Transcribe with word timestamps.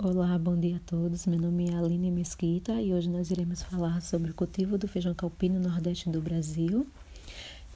Olá, 0.00 0.38
bom 0.38 0.56
dia 0.56 0.76
a 0.76 0.78
todos. 0.88 1.26
Meu 1.26 1.40
nome 1.40 1.70
é 1.70 1.74
Aline 1.74 2.08
Mesquita 2.08 2.80
e 2.80 2.94
hoje 2.94 3.10
nós 3.10 3.32
iremos 3.32 3.64
falar 3.64 4.00
sobre 4.00 4.30
o 4.30 4.34
cultivo 4.34 4.78
do 4.78 4.86
feijão 4.86 5.12
calpi 5.12 5.48
no 5.48 5.58
nordeste 5.58 6.08
do 6.08 6.20
Brasil. 6.20 6.86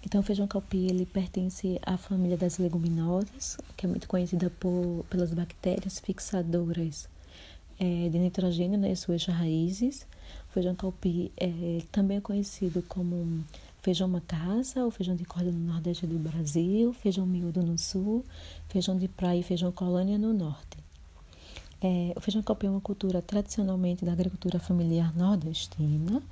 Então, 0.07 0.21
o 0.21 0.23
feijão 0.23 0.47
calpi 0.47 0.87
ele 0.87 1.05
pertence 1.05 1.81
à 1.85 1.97
família 1.97 2.37
das 2.37 2.59
leguminosas, 2.59 3.59
que 3.77 3.87
é 3.87 3.89
muito 3.89 4.07
conhecida 4.07 4.49
por, 4.51 5.05
pelas 5.11 5.35
bactérias 5.35 5.99
fixadoras 5.99 7.09
é, 7.77 8.09
de 8.09 8.19
nitrogênio 8.21 8.79
nas 8.79 9.01
suas 9.01 9.25
raízes. 9.25 10.07
O 10.49 10.53
feijão 10.53 10.77
calpi 10.77 11.33
é, 11.37 11.83
também 11.91 12.19
é 12.19 12.21
conhecido 12.21 12.85
como 12.87 13.45
feijão 13.83 14.07
macaça, 14.07 14.85
ou 14.85 14.93
feijão 14.93 15.17
de 15.17 15.25
corda 15.25 15.51
no 15.51 15.73
nordeste 15.73 16.07
do 16.07 16.21
Brasil, 16.21 16.93
feijão 16.93 17.27
miúdo 17.27 17.65
no 17.65 17.77
sul, 17.77 18.25
feijão 18.69 18.97
de 18.97 19.09
praia 19.09 19.41
e 19.41 19.43
feijão 19.43 19.73
colônia 19.73 20.17
no 20.17 20.33
norte. 20.33 20.92
É, 21.83 22.13
o 22.17 22.21
feijão 22.21 22.43
calpi 22.45 22.67
é 22.67 22.71
uma 22.71 22.81
cultura 22.81 23.21
tradicionalmente 23.21 24.05
da 24.05 24.13
agricultura 24.13 24.61
familiar 24.61 25.13
nordestina, 25.17 26.23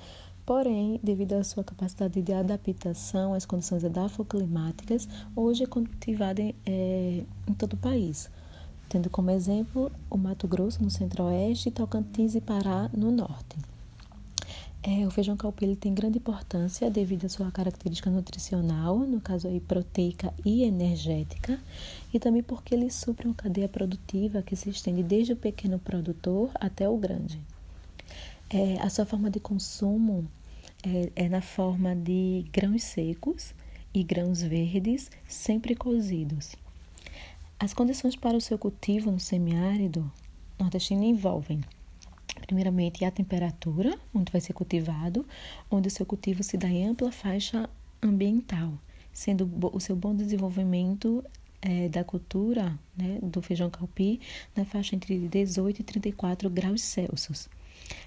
porém, 0.47 1.01
devido 1.03 1.33
à 1.33 1.43
sua 1.43 1.65
capacidade 1.65 2.23
de 2.23 2.33
adaptação 2.33 3.35
às 3.35 3.45
condições 3.45 3.83
edafoclimáticas, 3.83 5.09
hoje 5.35 5.65
é 5.65 5.67
cultivado 5.67 6.41
em, 6.41 6.55
é, 6.65 7.25
em 7.49 7.55
todo 7.55 7.73
o 7.73 7.77
país, 7.77 8.31
tendo 8.89 9.11
como 9.11 9.31
exemplo 9.31 9.91
o 10.09 10.17
Mato 10.17 10.47
Grosso 10.47 10.85
no 10.85 10.91
centro-oeste, 10.91 11.73
Tocantins 11.73 12.37
e 12.37 12.41
Pará 12.41 12.89
no 12.97 13.11
norte. 13.11 13.57
É, 14.83 15.07
o 15.07 15.11
feijão 15.11 15.37
calpi 15.37 15.77
tem 15.77 15.93
grande 15.93 16.16
importância 16.16 16.91
devido 16.91 17.27
à 17.27 17.29
sua 17.29 17.51
característica 17.51 18.09
nutricional, 18.09 18.98
no 18.98 19.21
caso 19.21 19.47
aí 19.47 19.61
proteica 19.61 20.33
e 20.43 20.62
energética, 20.62 21.61
e 22.15 22.19
também 22.19 22.43
porque 22.43 22.75
ele 22.75 22.91
supre 22.91 23.27
uma 23.27 23.35
cadeia 23.35 23.69
produtiva 23.69 24.41
que 24.41 24.57
se 24.57 24.71
estende 24.71 25.02
desde 25.02 25.35
o 25.35 25.37
pequeno 25.37 25.79
produtor 25.79 26.51
até 26.55 26.88
o 26.88 26.97
grande. 26.97 27.38
É, 28.48 28.80
a 28.80 28.88
sua 28.88 29.05
forma 29.05 29.30
de 29.30 29.38
consumo 29.38 30.27
é, 30.83 31.24
é 31.24 31.29
na 31.29 31.43
forma 31.43 31.95
de 31.95 32.46
grãos 32.51 32.83
secos 32.83 33.55
e 33.93 34.02
grãos 34.02 34.40
verdes, 34.40 35.10
sempre 35.29 35.74
cozidos. 35.74 36.57
As 37.59 37.74
condições 37.74 38.16
para 38.16 38.37
o 38.37 38.40
seu 38.40 38.57
cultivo 38.57 39.10
no 39.10 39.21
semiárido 39.21 40.10
nordestino 40.59 41.05
envolvem 41.05 41.60
primeiramente 42.51 43.04
a 43.04 43.12
temperatura, 43.12 43.96
onde 44.12 44.32
vai 44.32 44.40
ser 44.40 44.52
cultivado, 44.54 45.24
onde 45.70 45.87
o 45.87 45.90
seu 45.90 46.04
cultivo 46.04 46.43
se 46.43 46.56
dá 46.56 46.68
em 46.68 46.84
ampla 46.84 47.12
faixa 47.12 47.70
ambiental, 48.02 48.73
sendo 49.12 49.48
o 49.73 49.79
seu 49.79 49.95
bom 49.95 50.12
desenvolvimento 50.16 51.24
é, 51.62 51.88
da 51.88 52.02
cultura 52.02 52.76
né, 52.96 53.21
do 53.23 53.40
feijão 53.40 53.71
calpi 53.71 54.21
na 54.56 54.65
faixa 54.65 54.96
entre 54.96 55.16
18 55.28 55.80
e 55.80 55.84
34 55.84 56.51
graus 56.51 56.82
Celsius. 56.82 57.48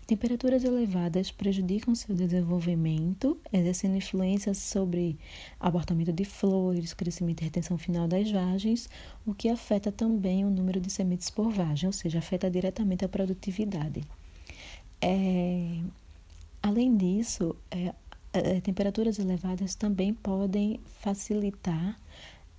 Temperaturas 0.06 0.66
elevadas 0.66 1.32
prejudicam 1.32 1.96
seu 1.96 2.14
desenvolvimento, 2.14 3.38
exercendo 3.52 3.96
influência 3.96 4.54
sobre 4.54 5.18
abortamento 5.58 6.12
de 6.12 6.26
flores, 6.26 6.94
crescimento 6.94 7.40
e 7.42 7.46
retenção 7.46 7.78
final 7.78 8.10
das 8.10 8.30
vagens, 8.30 8.90
o 9.26 9.34
que 9.34 9.48
afeta 9.48 9.90
também 9.90 10.44
o 10.44 10.50
número 10.50 10.82
de 10.82 10.92
sementes 10.92 11.30
por 11.30 11.50
vagem, 11.50 11.88
ou 11.88 11.94
seja, 11.94 12.20
afeta 12.20 12.52
diretamente 12.52 13.06
a 13.06 13.10
produtividade. 13.10 14.04
É, 15.06 15.82
além 16.62 16.96
disso, 16.96 17.58
é, 17.70 17.94
é, 18.32 18.62
temperaturas 18.62 19.20
elevadas 19.20 19.76
também 19.76 20.14
podem 20.14 20.80
facilitar, 21.02 22.00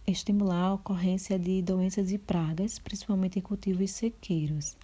estimular 0.06 0.64
a 0.64 0.74
ocorrência 0.74 1.38
de 1.38 1.62
doenças 1.62 2.12
e 2.12 2.18
pragas, 2.18 2.78
principalmente 2.78 3.38
em 3.38 3.42
cultivos 3.42 3.92
sequeiros. 3.92 4.76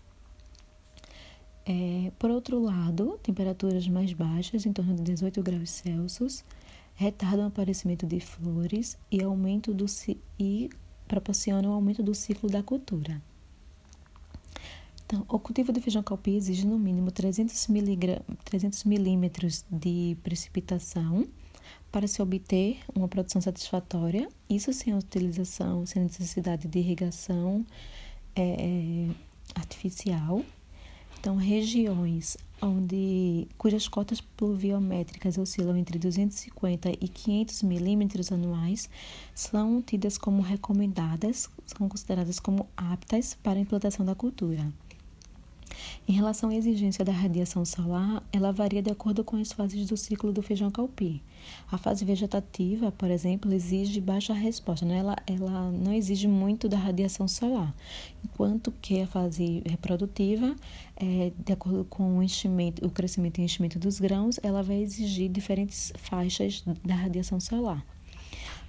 É, 1.67 2.11
por 2.19 2.31
outro 2.31 2.59
lado, 2.59 3.21
temperaturas 3.23 3.87
mais 3.87 4.15
baixas, 4.15 4.65
em 4.65 4.73
torno 4.73 4.95
de 4.95 5.03
18 5.03 5.43
graus 5.43 5.69
Celsius, 5.69 6.43
retardam 6.95 7.45
o 7.45 7.49
aparecimento 7.49 8.07
de 8.07 8.21
flores 8.21 8.97
e, 9.11 9.23
aumento 9.23 9.75
do, 9.75 9.85
e 10.39 10.71
proporcionam 11.07 11.73
o 11.73 11.75
aumento 11.75 12.03
do 12.03 12.15
ciclo 12.15 12.49
da 12.49 12.63
cultura. 12.63 13.21
Então, 15.13 15.27
o 15.29 15.41
cultivo 15.41 15.73
de 15.73 15.81
feijão 15.81 16.05
calpi 16.05 16.37
exige 16.37 16.65
no 16.65 16.79
mínimo 16.79 17.11
300, 17.11 17.67
300 18.45 18.85
milímetros 18.85 19.65
de 19.69 20.17
precipitação 20.23 21.27
para 21.91 22.07
se 22.07 22.23
obter 22.23 22.79
uma 22.95 23.09
produção 23.09 23.43
satisfatória, 23.43 24.29
isso 24.49 24.73
sem 24.73 24.95
utilização, 24.95 25.85
sem 25.85 26.05
necessidade 26.05 26.69
de 26.69 26.79
irrigação 26.79 27.67
é, 28.37 29.09
artificial. 29.57 30.45
Então, 31.19 31.35
regiões 31.35 32.37
onde 32.63 33.49
cujas 33.59 33.89
cotas 33.89 34.21
pluviométricas 34.21 35.37
oscilam 35.39 35.77
entre 35.77 35.99
250 35.99 36.89
e 36.89 37.09
500 37.09 37.65
milímetros 37.65 38.31
anuais 38.31 38.89
são 39.35 39.83
tidas 39.83 40.17
como 40.17 40.41
recomendadas, 40.41 41.51
são 41.67 41.89
consideradas 41.89 42.39
como 42.39 42.69
aptas 42.77 43.37
para 43.43 43.59
a 43.59 43.63
implantação 43.63 44.07
da 44.07 44.15
cultura. 44.15 44.73
Em 46.09 46.13
relação 46.13 46.51
à 46.51 46.55
exigência 46.55 47.05
da 47.05 47.13
radiação 47.13 47.65
solar, 47.65 48.23
ela 48.33 48.53
varia 48.53 48.83
de 48.83 48.91
acordo 48.91 49.23
com 49.23 49.37
as 49.37 49.53
fases 49.53 49.87
do 49.89 49.97
ciclo 49.97 50.33
do 50.33 50.43
feijão 50.43 50.71
calpi. 50.71 51.23
A 51.71 51.79
fase 51.79 52.05
vegetativa, 52.05 52.91
por 52.93 53.11
exemplo, 53.11 53.53
exige 53.53 54.01
baixa 54.01 54.33
resposta, 54.33 54.85
né? 54.85 54.99
ela, 54.99 55.17
ela 55.27 55.71
não 55.71 55.93
exige 55.93 56.27
muito 56.27 56.69
da 56.69 56.77
radiação 56.77 57.27
solar, 57.29 57.75
enquanto 58.25 58.73
que 58.81 59.01
a 59.01 59.07
fase 59.07 59.63
reprodutiva, 59.67 60.55
é, 60.97 61.33
de 61.39 61.53
acordo 61.53 61.85
com 61.85 62.19
o, 62.19 62.23
enchimento, 62.23 62.85
o 62.85 62.91
crescimento 62.91 63.39
e 63.39 63.45
enchimento 63.45 63.79
dos 63.79 64.01
grãos, 64.01 64.39
ela 64.43 64.63
vai 64.63 64.83
exigir 64.83 65.31
diferentes 65.31 65.93
faixas 65.97 66.63
da 66.85 66.95
radiação 66.95 67.41
solar. 67.41 67.85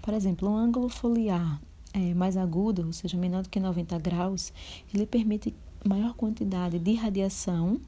Por 0.02 0.14
exemplo, 0.14 0.50
um 0.50 0.56
ângulo 0.56 0.90
foliar 0.90 1.62
é, 1.94 2.14
mais 2.14 2.38
agudo, 2.38 2.88
ou 2.88 2.94
seja, 2.94 3.18
menor 3.18 3.44
do 3.44 3.50
que 3.50 3.60
90 3.60 4.00
graus, 4.00 4.54
ele 4.94 5.06
permite 5.06 5.54
maior 5.84 6.14
quantidade 6.14 6.80
de 6.80 6.94
radiação, 6.94 7.80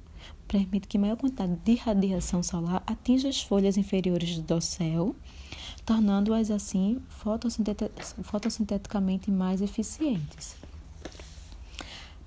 permite 0.48 0.88
que 0.88 0.98
maior 0.98 1.18
quantidade 1.18 1.56
de 1.64 1.76
radiação 1.76 2.42
solar 2.42 2.82
atinja 2.86 3.30
as 3.30 3.42
folhas 3.42 3.78
inferiores 3.78 4.38
do 4.38 4.44
dossel, 4.44 5.16
tornando-as 5.86 6.50
assim 6.50 7.02
fotossinteticamente 7.10 9.30
mais 9.30 9.62
eficientes. 9.62 10.56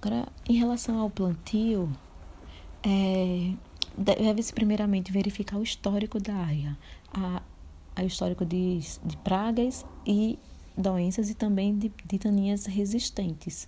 Agora, 0.01 0.29
em 0.49 0.55
relação 0.55 0.99
ao 0.99 1.11
plantio, 1.11 1.91
é, 2.83 3.53
deve-se 3.97 4.53
primeiramente 4.53 5.11
verificar 5.11 5.59
o 5.59 5.63
histórico 5.63 6.21
da 6.21 6.35
área, 6.35 6.77
a, 7.13 7.43
a 7.97 8.05
histórico 8.05 8.45
de, 8.45 8.79
de 9.05 9.17
pragas 9.19 9.85
e 10.07 10.39
doenças 10.77 11.31
e 11.31 11.35
também 11.35 11.77
de, 11.77 11.91
de 12.05 12.19
taninhas 12.19 12.67
resistentes. 12.67 13.67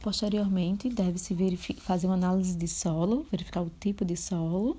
Posteriormente, 0.00 0.88
deve-se 0.88 1.34
fazer 1.80 2.06
uma 2.06 2.14
análise 2.14 2.56
de 2.56 2.68
solo, 2.68 3.26
verificar 3.30 3.62
o 3.62 3.70
tipo 3.80 4.04
de 4.04 4.16
solo 4.16 4.76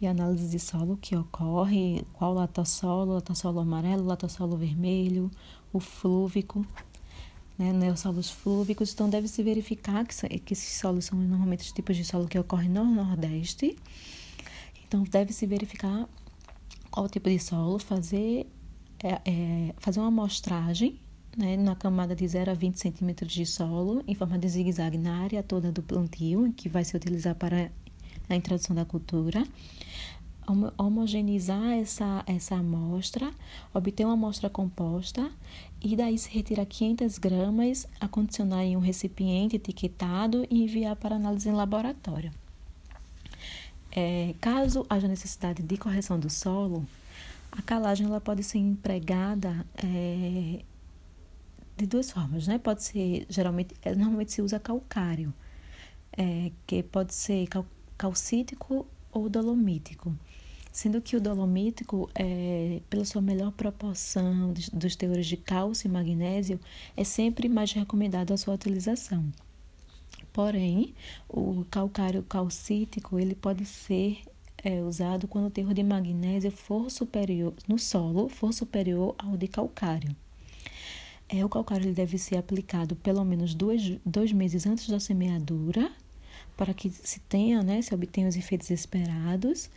e 0.00 0.06
análise 0.06 0.48
de 0.48 0.58
solo 0.58 0.96
que 0.96 1.16
ocorre, 1.16 2.06
qual 2.12 2.32
latossolo, 2.32 3.14
latossolo 3.14 3.60
amarelo, 3.60 4.04
latossolo 4.04 4.56
vermelho, 4.56 5.30
o 5.72 5.80
flúvico, 5.80 6.64
né, 7.58 7.72
neossolos 7.72 8.30
flúvicos. 8.30 8.92
Então, 8.92 9.10
deve-se 9.10 9.42
verificar 9.42 10.06
que, 10.06 10.38
que 10.38 10.52
esses 10.52 10.78
solos 10.78 11.06
são 11.06 11.18
normalmente 11.18 11.60
os 11.60 11.72
tipos 11.72 11.96
de 11.96 12.04
solo 12.04 12.28
que 12.28 12.38
ocorrem 12.38 12.68
no 12.68 12.84
Nordeste. 12.84 13.76
Então, 14.86 15.02
deve-se 15.02 15.44
verificar 15.44 16.08
qual 16.88 17.08
tipo 17.08 17.28
de 17.28 17.38
solo, 17.40 17.80
fazer, 17.80 18.46
é, 19.02 19.20
é, 19.24 19.74
fazer 19.78 19.98
uma 19.98 20.08
amostragem 20.08 21.00
né, 21.36 21.56
na 21.56 21.76
camada 21.76 22.16
de 22.16 22.26
0 22.26 22.50
a 22.50 22.54
20 22.54 22.76
centímetros 22.76 23.32
de 23.32 23.44
solo, 23.44 24.02
em 24.06 24.14
forma 24.14 24.38
de 24.38 24.48
zigue-zague 24.48 24.96
na 24.96 25.18
área 25.18 25.42
toda 25.42 25.70
do 25.70 25.82
plantio, 25.82 26.52
que 26.56 26.68
vai 26.68 26.82
se 26.84 26.96
utilizar 26.96 27.34
para 27.34 27.70
a 28.28 28.34
introdução 28.34 28.74
da 28.74 28.84
cultura. 28.84 29.46
Homogeneizar 30.78 31.72
essa, 31.72 32.22
essa 32.24 32.54
amostra, 32.54 33.32
obter 33.74 34.04
uma 34.04 34.14
amostra 34.14 34.48
composta 34.48 35.28
e 35.82 35.96
daí 35.96 36.16
se 36.16 36.30
retirar 36.30 36.64
500 36.64 37.18
gramas, 37.18 37.88
acondicionar 38.00 38.62
em 38.64 38.76
um 38.76 38.80
recipiente 38.80 39.56
etiquetado 39.56 40.46
e 40.48 40.62
enviar 40.62 40.94
para 40.94 41.16
análise 41.16 41.48
em 41.48 41.52
laboratório. 41.52 42.30
É, 43.90 44.34
caso 44.40 44.86
haja 44.88 45.08
necessidade 45.08 45.64
de 45.64 45.76
correção 45.76 46.18
do 46.18 46.30
solo, 46.30 46.86
a 47.50 47.60
calagem 47.62 48.06
ela 48.06 48.20
pode 48.20 48.44
ser 48.44 48.58
empregada 48.58 49.66
é, 49.82 50.60
de 51.76 51.86
duas 51.86 52.10
formas, 52.10 52.46
né? 52.46 52.58
Pode 52.58 52.82
ser, 52.82 53.26
geralmente, 53.28 53.74
é, 53.82 53.94
normalmente 53.94 54.32
se 54.32 54.42
usa 54.42 54.58
calcário, 54.58 55.32
é, 56.16 56.50
que 56.66 56.82
pode 56.82 57.14
ser 57.14 57.46
cal, 57.48 57.66
calcítico 57.98 58.86
ou 59.12 59.28
dolomítico. 59.28 60.16
Sendo 60.72 61.00
que 61.00 61.16
o 61.16 61.20
dolomítico, 61.20 62.10
é, 62.14 62.80
pela 62.90 63.04
sua 63.04 63.22
melhor 63.22 63.50
proporção 63.52 64.52
dos 64.72 64.96
teores 64.96 65.26
de 65.26 65.36
cálcio 65.36 65.88
e 65.88 65.90
magnésio, 65.90 66.60
é 66.96 67.04
sempre 67.04 67.48
mais 67.48 67.72
recomendado 67.72 68.32
a 68.32 68.36
sua 68.36 68.54
utilização. 68.54 69.24
Porém, 70.32 70.94
o 71.28 71.64
calcário 71.70 72.22
calcítico 72.22 73.18
ele 73.18 73.34
pode 73.34 73.64
ser 73.64 74.18
é, 74.62 74.82
usado 74.82 75.26
quando 75.26 75.46
o 75.46 75.50
teor 75.50 75.72
de 75.72 75.82
magnésio 75.82 76.50
for 76.50 76.90
superior 76.90 77.54
no 77.66 77.78
solo 77.78 78.28
for 78.28 78.52
superior 78.52 79.14
ao 79.18 79.36
de 79.36 79.48
calcário. 79.48 80.14
É, 81.28 81.44
o 81.44 81.48
calcário 81.48 81.92
deve 81.92 82.18
ser 82.18 82.36
aplicado 82.36 82.94
pelo 82.96 83.24
menos 83.24 83.54
dois, 83.54 83.98
dois 84.04 84.32
meses 84.32 84.66
antes 84.66 84.88
da 84.88 85.00
semeadura, 85.00 85.90
para 86.56 86.72
que 86.72 86.88
se 86.90 87.20
tenha, 87.20 87.62
né, 87.62 87.82
se 87.82 87.94
obtenha 87.94 88.28
os 88.28 88.36
efeitos 88.36 88.70
esperados. 88.70 89.68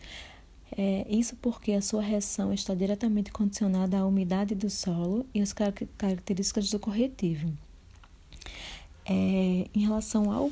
É, 0.77 1.07
isso 1.09 1.35
porque 1.37 1.71
a 1.71 1.81
sua 1.81 2.01
reação 2.01 2.53
está 2.53 2.75
diretamente 2.75 3.31
condicionada 3.31 3.97
à 3.97 4.05
umidade 4.05 4.53
do 4.53 4.69
solo 4.69 5.25
e 5.33 5.41
às 5.41 5.51
características 5.51 6.69
do 6.69 6.79
corretivo. 6.79 7.51
É, 9.03 9.67
em 9.73 9.79
relação 9.79 10.31
ao, 10.31 10.51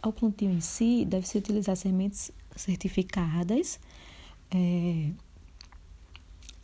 ao 0.00 0.12
plantio 0.12 0.50
em 0.50 0.62
si, 0.62 1.04
deve-se 1.04 1.36
utilizar 1.36 1.76
sementes 1.76 2.32
certificadas, 2.56 3.78
é, 4.50 5.10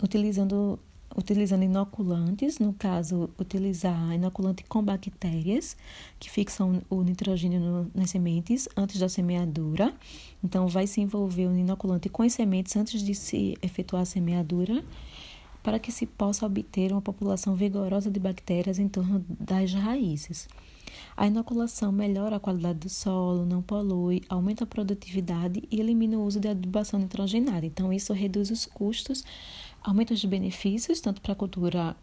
utilizando 0.02 0.78
utilizando 1.16 1.62
inoculantes, 1.62 2.58
no 2.58 2.72
caso, 2.72 3.30
utilizar 3.38 4.12
inoculante 4.12 4.64
com 4.64 4.82
bactérias 4.82 5.76
que 6.18 6.30
fixam 6.30 6.82
o 6.90 7.02
nitrogênio 7.02 7.60
no, 7.60 7.90
nas 7.94 8.10
sementes 8.10 8.68
antes 8.76 8.98
da 8.98 9.08
semeadura. 9.08 9.94
Então, 10.42 10.66
vai 10.66 10.86
se 10.86 11.00
envolver 11.00 11.46
o 11.46 11.56
inoculante 11.56 12.08
com 12.08 12.22
as 12.22 12.32
sementes 12.32 12.76
antes 12.76 13.02
de 13.02 13.14
se 13.14 13.56
efetuar 13.62 14.02
a 14.02 14.06
semeadura, 14.06 14.84
para 15.62 15.78
que 15.78 15.90
se 15.90 16.04
possa 16.04 16.44
obter 16.44 16.92
uma 16.92 17.00
população 17.00 17.54
vigorosa 17.54 18.10
de 18.10 18.20
bactérias 18.20 18.78
em 18.78 18.88
torno 18.88 19.24
das 19.28 19.72
raízes. 19.72 20.46
A 21.16 21.26
inoculação 21.26 21.92
melhora 21.92 22.36
a 22.36 22.40
qualidade 22.40 22.80
do 22.80 22.88
solo, 22.88 23.46
não 23.46 23.62
polui, 23.62 24.22
aumenta 24.28 24.64
a 24.64 24.66
produtividade 24.66 25.62
e 25.70 25.80
elimina 25.80 26.18
o 26.18 26.24
uso 26.24 26.40
de 26.40 26.48
adubação 26.48 26.98
nitrogenada. 27.00 27.64
Então, 27.64 27.92
isso 27.92 28.12
reduz 28.12 28.50
os 28.50 28.66
custos 28.66 29.24
aumenta 29.84 30.14
os 30.14 30.24
benefícios, 30.24 30.98
tanto 31.00 31.20
para 31.20 31.34
a 31.34 31.36
cultura 31.36 31.94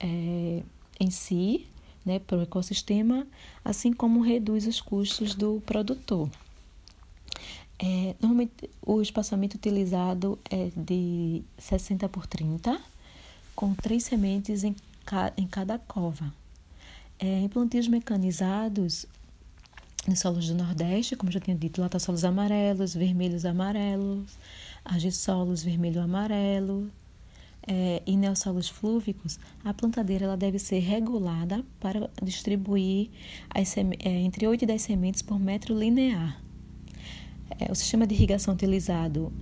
é, 0.00 0.62
em 0.98 1.10
si, 1.10 1.66
né, 2.04 2.18
para 2.18 2.38
o 2.38 2.42
ecossistema, 2.42 3.26
assim 3.62 3.92
como 3.92 4.22
reduz 4.22 4.66
os 4.66 4.80
custos 4.80 5.34
do 5.34 5.62
produtor. 5.66 6.30
É, 7.78 8.14
normalmente, 8.20 8.70
o 8.80 9.02
espaçamento 9.02 9.54
utilizado 9.54 10.38
é 10.50 10.70
de 10.74 11.42
60 11.58 12.08
por 12.08 12.26
30, 12.26 12.80
com 13.54 13.74
três 13.74 14.04
sementes 14.04 14.64
em, 14.64 14.74
ca, 15.04 15.32
em 15.36 15.46
cada 15.46 15.78
cova. 15.78 16.32
É, 17.18 17.40
em 17.40 17.48
plantios 17.48 17.86
mecanizados, 17.86 19.06
nos 20.08 20.20
solos 20.20 20.48
do 20.48 20.54
Nordeste, 20.54 21.16
como 21.16 21.32
já 21.32 21.40
tinha 21.40 21.56
dito, 21.56 21.80
lá 21.80 21.88
tá 21.88 21.98
solos 21.98 22.24
amarelos, 22.24 22.94
vermelhos 22.94 23.44
amarelos, 23.44 24.38
argissolos 24.84 25.62
vermelho-amarelo, 25.62 26.90
é, 27.66 28.02
e 28.06 28.16
neossolos 28.16 28.68
flúvicos, 28.68 29.38
a 29.64 29.74
plantadeira 29.74 30.24
ela 30.24 30.36
deve 30.36 30.58
ser 30.58 30.78
regulada 30.78 31.64
para 31.80 32.08
distribuir 32.22 33.10
as, 33.50 33.76
é, 33.76 33.84
entre 34.04 34.46
8 34.46 34.62
e 34.62 34.66
10 34.66 34.82
sementes 34.82 35.22
por 35.22 35.38
metro 35.38 35.76
linear. 35.76 36.40
É, 37.58 37.70
o 37.70 37.74
sistema 37.74 38.06
de 38.06 38.14
irrigação 38.14 38.54
utilizado 38.54 39.32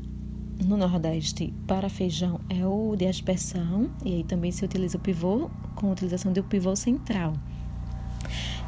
no 0.62 0.76
Nordeste 0.76 1.53
para 1.67 1.88
feijão 1.88 2.41
é 2.49 2.65
o 2.67 2.94
de 2.97 3.06
aspersão, 3.06 3.91
e 4.05 4.15
aí 4.15 4.25
também 4.25 4.53
se 4.53 4.65
utiliza 4.65 4.97
o 4.97 5.00
pivô, 5.00 5.50
com 5.75 5.91
utilização 5.91 6.32
do 6.32 6.43
pivô 6.44 6.75
central. 6.76 7.35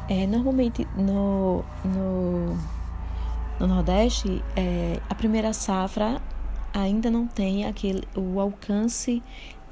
É, 0.09 0.25
normalmente 0.25 0.87
no, 0.95 1.63
no, 1.83 2.57
no 3.59 3.67
Nordeste, 3.67 4.41
é, 4.55 4.99
a 5.09 5.15
primeira 5.15 5.51
safra 5.53 6.21
ainda 6.81 7.09
não 7.09 7.27
tem 7.27 7.65
aquele, 7.65 8.03
o 8.15 8.39
alcance 8.39 9.21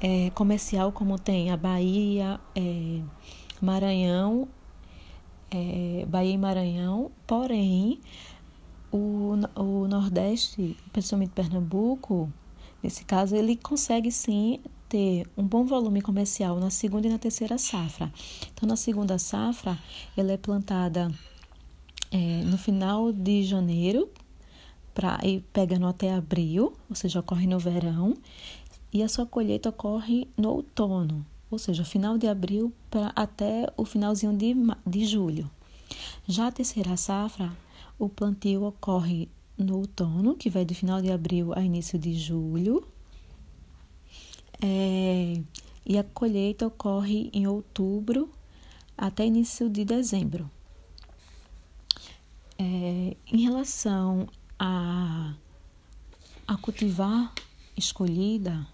é, 0.00 0.30
comercial 0.30 0.92
como 0.92 1.18
tem 1.18 1.50
a 1.50 1.56
Bahia, 1.56 2.40
é, 2.54 3.00
Maranhão, 3.60 4.48
é, 5.50 6.04
Bahia 6.08 6.34
e 6.34 6.38
Maranhão, 6.38 7.10
porém 7.26 8.00
o, 8.92 9.34
o 9.54 9.88
Nordeste, 9.88 10.76
principalmente 10.92 11.30
Pernambuco, 11.30 12.32
nesse 12.82 13.04
caso, 13.04 13.36
ele 13.36 13.56
consegue 13.56 14.10
sim 14.10 14.60
ter 14.88 15.26
um 15.36 15.42
bom 15.42 15.64
volume 15.64 16.00
comercial 16.00 16.58
na 16.58 16.70
segunda 16.70 17.06
e 17.06 17.10
na 17.10 17.18
terceira 17.18 17.58
safra. 17.58 18.12
Então, 18.52 18.68
na 18.68 18.76
segunda 18.76 19.18
safra, 19.18 19.78
ela 20.16 20.32
é 20.32 20.36
plantada 20.36 21.10
é, 22.10 22.42
no 22.44 22.56
final 22.56 23.12
de 23.12 23.42
janeiro, 23.42 24.08
pra, 24.96 25.20
e 25.22 25.40
pegando 25.52 25.86
até 25.86 26.14
abril, 26.14 26.72
ou 26.88 26.96
seja, 26.96 27.20
ocorre 27.20 27.46
no 27.46 27.58
verão, 27.58 28.16
e 28.90 29.02
a 29.02 29.08
sua 29.08 29.26
colheita 29.26 29.68
ocorre 29.68 30.26
no 30.38 30.48
outono, 30.48 31.24
ou 31.50 31.58
seja, 31.58 31.84
final 31.84 32.16
de 32.16 32.26
abril 32.26 32.72
para 32.90 33.12
até 33.14 33.70
o 33.76 33.84
finalzinho 33.84 34.34
de, 34.34 34.54
de 34.86 35.04
julho. 35.04 35.50
Já 36.26 36.46
a 36.46 36.52
terceira 36.52 36.96
safra, 36.96 37.54
o 37.98 38.08
plantio 38.08 38.64
ocorre 38.64 39.28
no 39.58 39.76
outono, 39.76 40.34
que 40.34 40.48
vai 40.48 40.64
do 40.64 40.74
final 40.74 41.02
de 41.02 41.12
abril 41.12 41.52
a 41.54 41.60
início 41.60 41.98
de 41.98 42.14
julho, 42.14 42.82
é, 44.62 45.42
e 45.84 45.98
a 45.98 46.04
colheita 46.04 46.66
ocorre 46.66 47.28
em 47.34 47.46
outubro 47.46 48.30
até 48.96 49.26
início 49.26 49.68
de 49.68 49.84
dezembro. 49.84 50.50
É, 52.58 53.14
em 53.26 53.42
relação 53.42 54.26
a, 54.58 55.34
a 56.46 56.56
cultivar 56.56 57.32
escolhida, 57.76 58.66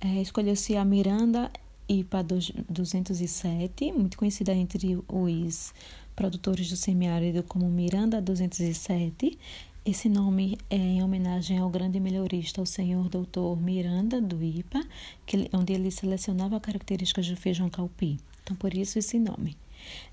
é, 0.00 0.20
escolheu-se 0.20 0.76
a 0.76 0.84
Miranda 0.84 1.50
IPA 1.88 2.24
207, 2.68 3.92
muito 3.92 4.18
conhecida 4.18 4.52
entre 4.52 4.98
os 5.08 5.72
produtores 6.16 6.68
do 6.68 6.76
semiárido 6.76 7.42
como 7.42 7.68
Miranda 7.68 8.20
207. 8.20 9.38
Esse 9.84 10.08
nome 10.08 10.58
é 10.68 10.76
em 10.76 11.02
homenagem 11.02 11.58
ao 11.58 11.70
grande 11.70 12.00
melhorista, 12.00 12.60
o 12.60 12.66
senhor 12.66 13.08
doutor 13.08 13.56
Miranda 13.56 14.20
do 14.20 14.42
IPA, 14.42 14.84
que, 15.24 15.48
onde 15.52 15.72
ele 15.72 15.92
selecionava 15.92 16.58
características 16.58 17.28
do 17.28 17.36
feijão 17.36 17.70
calpi. 17.70 18.18
Então, 18.42 18.56
por 18.56 18.74
isso 18.74 18.98
esse 18.98 19.18
nome. 19.18 19.56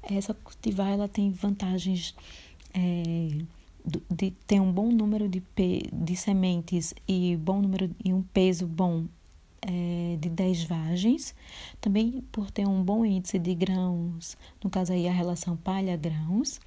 Essa 0.03 0.35
cultivar 0.35 0.91
ela 0.91 1.07
tem 1.07 1.31
vantagens 1.31 2.13
é, 2.71 3.43
de 4.09 4.31
ter 4.47 4.59
um 4.59 4.71
bom 4.71 4.89
número 4.89 5.27
de, 5.27 5.41
de 5.91 6.15
sementes 6.15 6.93
e 7.07 7.35
bom 7.35 7.61
número 7.61 7.89
e 8.03 8.13
um 8.13 8.21
peso 8.21 8.65
bom 8.65 9.05
é, 9.61 10.17
de 10.19 10.29
10 10.29 10.63
vagens, 10.65 11.35
também 11.79 12.23
por 12.31 12.51
ter 12.51 12.67
um 12.67 12.83
bom 12.83 13.05
índice 13.05 13.39
de 13.39 13.53
grãos, 13.53 14.37
no 14.63 14.69
caso 14.69 14.93
aí 14.93 15.07
a 15.07 15.11
relação 15.11 15.55
palha-grãos, 15.55 16.59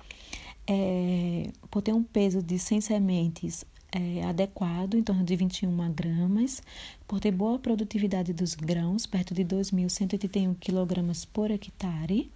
é, 0.67 1.51
por 1.71 1.83
ter 1.83 1.93
um 1.93 2.03
peso 2.03 2.43
de 2.43 2.59
100 2.59 2.81
sementes 2.81 3.65
é, 3.93 4.25
adequado, 4.25 4.95
em 4.95 5.03
torno 5.03 5.25
de 5.25 5.37
21 5.37 5.93
gramas, 5.93 6.63
por 7.07 7.21
ter 7.21 7.31
boa 7.31 7.59
produtividade 7.59 8.33
dos 8.33 8.55
grãos, 8.55 9.07
perto 9.07 9.33
de 9.33 9.45
2.181 9.45 10.57
quilogramas 10.59 11.25
por 11.25 11.51
hectare, 11.51 12.31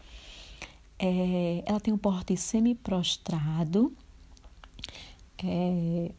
é, 0.98 1.62
ela 1.66 1.80
tem 1.80 1.92
um 1.92 1.98
porte 1.98 2.36
semi-prostrado, 2.36 3.92
é, 5.42 6.10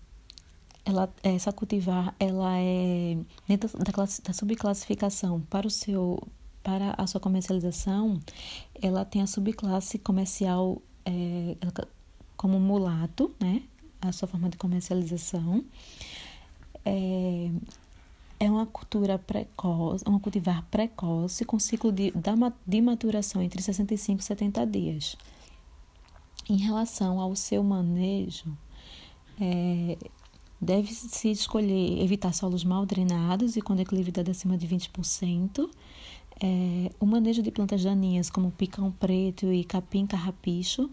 ela, 0.86 1.13
essa 1.24 1.51
cultivar, 1.51 2.15
ela 2.20 2.58
é 2.58 3.18
dentro 3.48 3.77
da, 3.77 3.91
classe, 3.91 4.22
da 4.22 4.34
subclassificação 4.34 5.41
para 5.50 5.68
o 5.68 5.70
seu 5.70 6.22
para 6.63 6.94
a 6.96 7.08
sua 7.08 7.20
comercialização, 7.20 8.22
ela 8.80 9.03
tem 9.03 9.24
a 9.24 9.25
subclasse 9.25 9.98
comercial 9.98 10.80
é, 11.03 11.58
como 12.38 12.60
mulato, 12.60 13.34
né? 13.39 13.63
A 14.00 14.12
sua 14.12 14.27
forma 14.27 14.48
de 14.48 14.58
comercialização. 14.58 15.63
É, 16.86 17.50
é 18.39 18.50
uma 18.50 18.65
cultura 18.65 19.20
precoce, 19.20 20.03
uma 20.08 20.20
cultivar 20.20 20.63
precoce 20.72 21.46
com 21.46 21.60
ciclo 21.60 21.91
de, 21.91 22.12
de 22.65 22.82
maturação 22.82 23.41
entre 23.41 23.62
65 23.62 24.20
e 24.20 24.24
70 24.24 24.65
dias. 24.65 25.18
Em 26.50 26.57
relação 26.57 27.19
ao 27.19 27.36
seu 27.36 27.63
manejo, 27.63 28.57
é, 29.39 29.98
Deve-se 30.62 31.31
escolher 31.31 32.03
evitar 32.03 32.31
solos 32.36 32.63
mal 32.63 32.86
drenados 32.86 33.57
e 33.57 33.62
com 33.62 33.75
declividade 33.75 34.29
acima 34.29 34.55
de 34.55 34.67
20%. 34.67 35.67
É, 36.39 36.91
o 37.00 37.05
manejo 37.07 37.41
de 37.41 37.50
plantas 37.50 37.83
daninhas, 37.83 38.29
como 38.29 38.51
picão 38.51 38.91
preto 38.91 39.51
e 39.51 39.63
capim 39.63 40.05
carrapicho, 40.05 40.88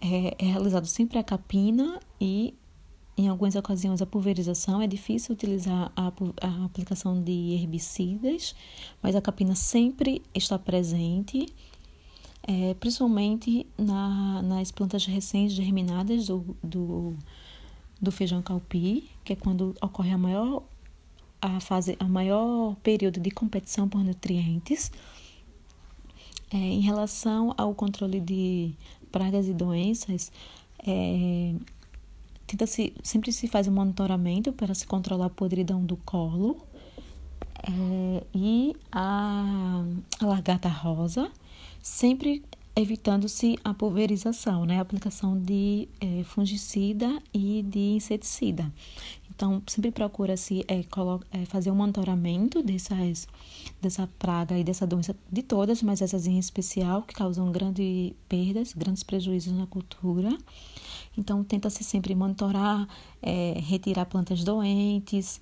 é, 0.00 0.34
é 0.38 0.46
realizado 0.46 0.86
sempre 0.86 1.18
a 1.18 1.22
capina 1.22 2.00
e, 2.18 2.54
em 3.14 3.28
algumas 3.28 3.54
ocasiões, 3.54 4.00
a 4.00 4.06
pulverização. 4.06 4.80
É 4.80 4.86
difícil 4.86 5.34
utilizar 5.34 5.92
a, 5.94 6.10
a 6.40 6.64
aplicação 6.64 7.22
de 7.22 7.52
herbicidas, 7.52 8.54
mas 9.02 9.14
a 9.14 9.20
capina 9.20 9.54
sempre 9.54 10.22
está 10.34 10.58
presente. 10.58 11.44
É, 12.42 12.74
principalmente 12.74 13.66
na, 13.78 14.42
nas 14.42 14.72
plantas 14.72 15.06
recém-germinadas 15.06 16.26
do, 16.26 16.56
do, 16.62 17.14
do 18.00 18.10
feijão 18.10 18.42
calpi, 18.42 19.08
que 19.24 19.32
é 19.32 19.36
quando 19.36 19.74
ocorre 19.80 20.10
a 20.10 20.18
maior, 20.18 20.62
a 21.40 21.60
fase, 21.60 21.96
a 22.00 22.04
maior 22.04 22.74
período 22.82 23.20
de 23.20 23.30
competição 23.30 23.88
por 23.88 24.02
nutrientes. 24.02 24.90
É, 26.52 26.56
em 26.56 26.80
relação 26.80 27.54
ao 27.56 27.74
controle 27.74 28.20
de 28.20 28.74
pragas 29.10 29.48
e 29.48 29.54
doenças, 29.54 30.30
é, 30.86 31.54
tenta 32.46 32.66
-se, 32.66 32.92
sempre 33.02 33.32
se 33.32 33.46
faz 33.48 33.68
um 33.68 33.72
monitoramento 33.72 34.52
para 34.52 34.74
se 34.74 34.86
controlar 34.86 35.26
a 35.26 35.30
podridão 35.30 35.82
do 35.84 35.96
colo 35.98 36.60
é, 37.62 38.24
e 38.34 38.76
a, 38.90 39.84
a 40.20 40.26
lagarta 40.26 40.68
rosa, 40.68 41.30
sempre 41.82 42.42
evitando-se 42.74 43.58
a 43.62 43.74
pulverização, 43.74 44.64
né? 44.64 44.78
A 44.78 44.82
aplicação 44.82 45.38
de 45.38 45.88
é, 46.00 46.24
fungicida 46.24 47.20
e 47.34 47.62
de 47.62 47.96
inseticida. 47.96 48.72
Então, 49.34 49.62
sempre 49.66 49.90
procura-se 49.90 50.64
é, 50.68 50.80
é, 51.32 51.44
fazer 51.46 51.70
um 51.70 51.74
monitoramento 51.74 52.62
dessas, 52.62 53.26
dessa 53.80 54.08
praga 54.18 54.58
e 54.58 54.64
dessa 54.64 54.86
doença, 54.86 55.16
de 55.30 55.42
todas, 55.42 55.82
mas 55.82 56.00
essas 56.00 56.26
em 56.26 56.38
especial, 56.38 57.02
que 57.02 57.14
causam 57.14 57.50
grandes 57.50 58.12
perdas, 58.28 58.72
grandes 58.72 59.02
prejuízos 59.02 59.52
na 59.52 59.66
cultura. 59.66 60.36
Então, 61.16 61.42
tenta-se 61.44 61.82
sempre 61.82 62.14
monitorar, 62.14 62.86
é, 63.20 63.58
retirar 63.58 64.06
plantas 64.06 64.44
doentes, 64.44 65.40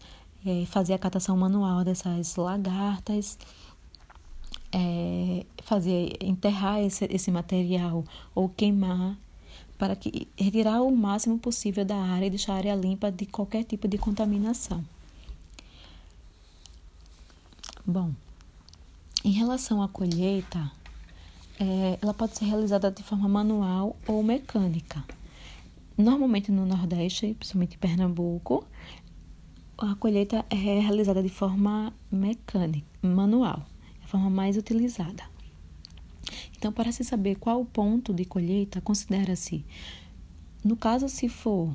fazer 0.68 0.94
a 0.94 0.98
catação 0.98 1.36
manual 1.36 1.84
dessas 1.84 2.34
lagartas, 2.36 3.36
é, 4.72 5.44
fazer 5.62 6.16
enterrar 6.20 6.80
esse, 6.80 7.04
esse 7.06 7.30
material 7.30 8.04
ou 8.34 8.48
queimar 8.48 9.16
para 9.78 9.96
que 9.96 10.28
retirar 10.36 10.82
o 10.82 10.94
máximo 10.94 11.38
possível 11.38 11.84
da 11.84 11.96
área 11.96 12.26
e 12.26 12.30
deixar 12.30 12.52
a 12.52 12.56
área 12.56 12.74
limpa 12.74 13.10
de 13.10 13.24
qualquer 13.26 13.64
tipo 13.64 13.88
de 13.88 13.96
contaminação. 13.96 14.84
Bom, 17.86 18.12
em 19.24 19.32
relação 19.32 19.82
à 19.82 19.88
colheita, 19.88 20.70
é, 21.58 21.98
ela 22.00 22.14
pode 22.14 22.36
ser 22.36 22.44
realizada 22.44 22.90
de 22.90 23.02
forma 23.02 23.28
manual 23.28 23.96
ou 24.06 24.22
mecânica. 24.22 25.02
Normalmente 25.96 26.52
no 26.52 26.64
Nordeste, 26.64 27.34
principalmente 27.34 27.74
em 27.76 27.78
Pernambuco, 27.78 28.64
a 29.76 29.94
colheita 29.94 30.44
é 30.50 30.54
realizada 30.54 31.22
de 31.22 31.28
forma 31.28 31.92
mecânica, 32.10 32.86
manual, 33.02 33.66
forma 34.10 34.28
mais 34.28 34.56
utilizada. 34.56 35.22
Então, 36.56 36.72
para 36.72 36.92
se 36.92 37.02
saber 37.04 37.36
qual 37.36 37.60
o 37.60 37.64
ponto 37.64 38.12
de 38.12 38.24
colheita, 38.24 38.80
considera-se, 38.80 39.64
no 40.62 40.76
caso, 40.76 41.08
se 41.08 41.28
for 41.28 41.74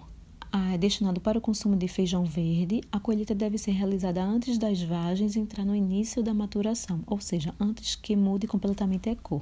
ah, 0.52 0.78
destinado 0.78 1.20
para 1.20 1.38
o 1.38 1.42
consumo 1.42 1.76
de 1.76 1.88
feijão 1.88 2.24
verde, 2.24 2.82
a 2.92 3.00
colheita 3.00 3.34
deve 3.34 3.58
ser 3.58 3.72
realizada 3.72 4.24
antes 4.24 4.58
das 4.58 4.82
vagens 4.82 5.36
entrar 5.36 5.66
no 5.66 5.76
início 5.76 6.22
da 6.22 6.34
maturação, 6.34 7.02
ou 7.08 7.20
seja, 7.20 7.54
antes 7.60 7.96
que 7.96 8.16
mude 8.16 8.46
completamente 8.48 9.10
a 9.10 9.16
cor. 9.16 9.42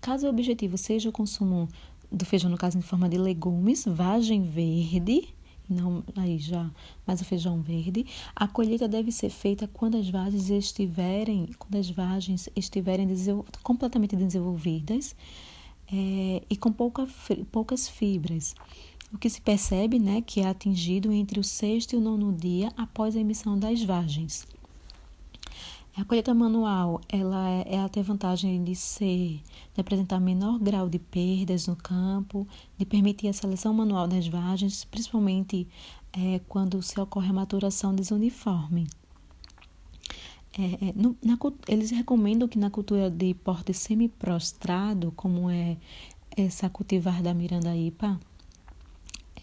Caso 0.00 0.26
o 0.26 0.30
objetivo 0.30 0.76
seja 0.76 1.08
o 1.08 1.12
consumo 1.12 1.68
do 2.12 2.24
feijão, 2.24 2.50
no 2.50 2.58
caso, 2.58 2.76
em 2.76 2.82
forma 2.82 3.08
de 3.08 3.16
legumes, 3.16 3.84
vagem 3.86 4.42
verde, 4.42 5.28
não 5.70 6.02
aí 6.16 6.38
já, 6.38 6.70
mas 7.06 7.20
o 7.20 7.24
feijão 7.24 7.62
verde. 7.62 8.04
A 8.34 8.48
colheita 8.48 8.88
deve 8.88 9.12
ser 9.12 9.30
feita 9.30 9.68
quando 9.68 9.96
as 9.96 10.08
vagens 10.10 10.50
estiverem, 10.50 11.48
quando 11.58 11.76
as 11.76 11.88
vagens 11.88 12.48
estiverem 12.56 13.08
completamente 13.62 14.16
desenvolvidas 14.16 15.14
é, 15.92 16.42
e 16.48 16.56
com 16.56 16.72
pouca, 16.72 17.06
poucas 17.50 17.88
fibras. 17.88 18.54
O 19.12 19.18
que 19.18 19.28
se 19.28 19.40
percebe, 19.40 19.98
né, 19.98 20.22
que 20.22 20.40
é 20.40 20.46
atingido 20.46 21.12
entre 21.12 21.40
o 21.40 21.44
sexto 21.44 21.94
e 21.94 21.96
o 21.96 22.00
nono 22.00 22.32
dia 22.32 22.72
após 22.76 23.16
a 23.16 23.20
emissão 23.20 23.58
das 23.58 23.82
vagens. 23.82 24.46
A 25.96 26.04
colheita 26.04 26.32
manual, 26.32 27.00
ela, 27.08 27.48
é, 27.50 27.74
ela 27.74 27.88
tem 27.88 28.02
a 28.02 28.06
vantagem 28.06 28.62
de 28.62 28.76
ser, 28.76 29.42
de 29.74 29.80
apresentar 29.80 30.20
menor 30.20 30.58
grau 30.58 30.88
de 30.88 31.00
perdas 31.00 31.66
no 31.66 31.74
campo, 31.74 32.46
de 32.78 32.86
permitir 32.86 33.26
a 33.26 33.32
seleção 33.32 33.74
manual 33.74 34.06
das 34.06 34.28
vagens, 34.28 34.84
principalmente 34.84 35.66
é, 36.12 36.40
quando 36.48 36.80
se 36.80 36.98
ocorre 37.00 37.30
a 37.30 37.32
maturação 37.32 37.94
desuniforme. 37.94 38.86
É, 40.56 40.88
é 40.88 40.92
no, 40.94 41.16
na, 41.24 41.36
eles 41.66 41.90
recomendam 41.90 42.46
que 42.46 42.58
na 42.58 42.70
cultura 42.70 43.10
de 43.10 43.34
porte 43.34 43.74
semi-prostrado, 43.74 45.12
como 45.16 45.50
é 45.50 45.76
essa 46.36 46.70
cultivar 46.70 47.20
da 47.20 47.34
Mirandaípa, 47.34 48.18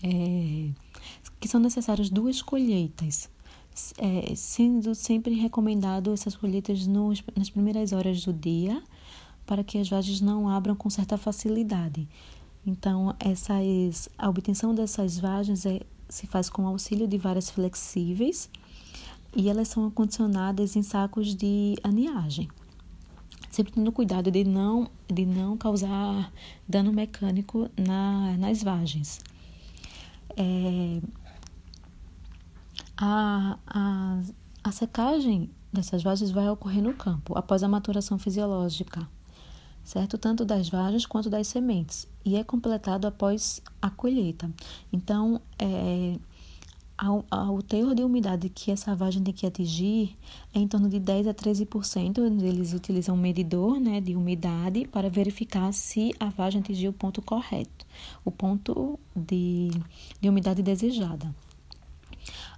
é, 0.02 0.70
que 1.42 1.48
são 1.48 1.60
necessárias 1.60 2.10
duas 2.10 2.42
colheitas 2.42 3.30
é, 3.98 4.34
sendo 4.36 4.94
sempre 4.96 5.34
recomendado 5.36 6.14
essas 6.14 6.36
colheitas 6.36 6.86
nos, 6.88 7.24
nas 7.36 7.50
primeiras 7.50 7.94
horas 7.94 8.24
do 8.24 8.34
dia, 8.34 8.82
para 9.46 9.64
que 9.64 9.78
as 9.78 9.90
vagens 9.90 10.22
não 10.22 10.50
abram 10.50 10.76
com 10.76 10.90
certa 10.90 11.18
facilidade. 11.18 12.08
Então, 12.66 13.16
essas, 13.20 14.10
a 14.18 14.30
obtenção 14.30 14.76
dessas 14.76 15.18
vagens 15.18 15.66
é, 15.66 15.82
se 16.10 16.28
faz 16.28 16.50
com 16.50 16.68
auxílio 16.68 17.08
de 17.08 17.18
varas 17.18 17.50
flexíveis 17.50 18.50
e 19.36 19.50
elas 19.50 19.68
são 19.70 19.88
acondicionadas 19.88 20.76
em 20.76 20.84
sacos 20.84 21.34
de 21.36 21.76
aniagem. 21.84 22.50
Sempre 23.50 23.74
tendo 23.74 23.92
cuidado 23.92 24.30
de 24.30 24.44
não, 24.44 24.90
de 25.08 25.26
não 25.26 25.58
causar 25.58 26.32
dano 26.68 26.92
mecânico 26.92 27.70
na, 27.78 28.36
nas 28.38 28.62
vagens. 28.62 29.22
É, 30.36 31.00
a, 32.98 33.58
a, 33.68 34.22
a 34.64 34.72
secagem 34.72 35.50
dessas 35.72 36.02
vagens 36.02 36.32
vai 36.32 36.50
ocorrer 36.50 36.82
no 36.82 36.94
campo 36.94 37.38
após 37.38 37.62
a 37.64 37.68
maturação 37.68 38.18
fisiológica, 38.18 39.08
certo? 39.84 40.18
Tanto 40.18 40.44
das 40.44 40.70
vagens 40.70 41.06
quanto 41.06 41.30
das 41.30 41.48
sementes, 41.48 42.08
e 42.26 42.36
é 42.36 42.44
completado 42.44 43.06
após 43.06 43.62
a 43.82 43.90
colheita. 43.90 44.50
Então, 44.92 45.40
é, 45.60 46.18
ao, 46.98 47.24
ao 47.30 47.62
teor 47.62 47.94
de 47.94 48.04
umidade 48.04 48.50
que 48.50 48.72
essa 48.72 48.96
vagem 48.96 49.22
tem 49.22 49.34
que 49.34 49.46
atingir 49.46 50.18
é 50.54 50.60
em 50.60 50.68
torno 50.68 50.90
de 50.90 51.00
10 51.00 51.28
a 51.28 51.34
13%. 51.34 52.18
Eles 52.42 52.74
utilizam 52.74 53.16
um 53.16 53.20
medidor 53.20 53.80
né, 53.80 54.02
de 54.02 54.16
umidade 54.16 54.88
para 54.88 55.10
verificar 55.10 55.72
se 55.72 56.14
a 56.20 56.30
vagem 56.30 56.62
atingiu 56.62 56.90
o 56.90 56.94
ponto 56.94 57.22
correto, 57.22 57.86
o 58.26 58.32
ponto 58.32 59.00
de, 59.16 59.70
de 60.20 60.28
umidade 60.28 60.64
desejada. 60.64 61.34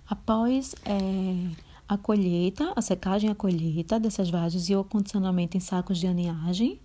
Após 0.10 0.76
é, 0.86 1.52
a 1.88 1.98
colheita, 1.98 2.74
a 2.76 2.82
secagem 2.82 3.30
e 3.30 3.32
a 3.32 3.36
colheita 3.36 4.00
dessas 4.00 4.30
vagens 4.30 4.68
e 4.70 4.76
o 4.76 4.84
condicionamento 4.84 5.56
em 5.56 5.60
sacos 5.60 6.00
de 6.00 6.08
aninhagem, 6.08 6.80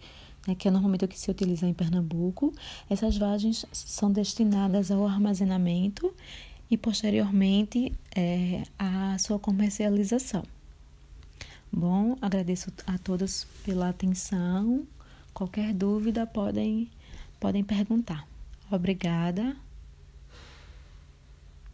né, 0.47 0.55
que 0.55 0.69
é 0.69 0.71
normalmente 0.71 1.07
o 1.07 1.09
que 1.09 1.19
se 1.19 1.31
utiliza 1.31 1.67
em 1.67 1.73
Pernambuco, 1.73 2.53
essas 2.89 3.17
vagens 3.17 3.65
são 3.73 4.13
destinadas 4.13 4.91
ao 4.91 5.07
armazenamento 5.07 6.13
e 6.71 6.77
posteriormente 6.77 7.93
é, 8.15 8.63
à 8.79 9.17
sua 9.19 9.39
comercialização. 9.39 10.43
Bom, 11.73 12.17
agradeço 12.21 12.71
a 12.87 12.99
todos 12.99 13.47
pela 13.65 13.89
atenção. 13.89 14.87
Qualquer 15.33 15.73
dúvida 15.73 16.27
podem, 16.27 16.89
podem 17.41 17.65
perguntar. 17.65 18.29
Obrigada. 18.71 19.57